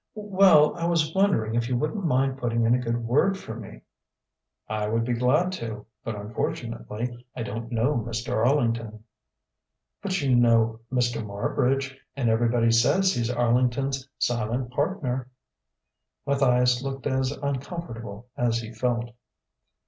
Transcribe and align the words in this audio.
"Well, 0.15 0.75
I 0.77 0.85
was 0.87 1.13
wondering 1.13 1.53
if 1.53 1.69
you 1.69 1.77
wouldn't 1.77 2.03
mind 2.05 2.39
putting 2.39 2.63
in 2.63 2.73
a 2.73 2.79
good 2.79 3.05
word 3.05 3.37
for 3.37 3.53
me." 3.55 3.83
"I 4.67 4.87
would 4.87 5.05
be 5.05 5.13
glad 5.13 5.51
to, 5.57 5.85
but 6.03 6.15
unfortunately 6.15 7.23
I 7.35 7.43
don't 7.43 7.71
know 7.71 7.93
Mr. 7.97 8.43
Arlington." 8.43 9.03
"But 10.01 10.19
you 10.19 10.35
know 10.35 10.79
Mr. 10.91 11.23
Marbridge, 11.23 11.99
and 12.15 12.29
everybody 12.31 12.71
says 12.71 13.13
he's 13.13 13.29
Arlington's 13.29 14.09
silent 14.17 14.71
partner." 14.71 15.29
Matthias 16.25 16.81
looked 16.81 17.05
as 17.05 17.29
uncomfortable 17.33 18.25
as 18.35 18.57
he 18.57 18.73
felt. 18.73 19.11